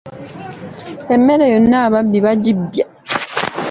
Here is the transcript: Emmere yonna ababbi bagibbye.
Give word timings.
Emmere 1.13 1.45
yonna 1.53 1.77
ababbi 1.87 2.19
bagibbye. 2.25 2.83